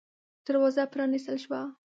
[0.45, 1.61] دروازه پرانستل شوه.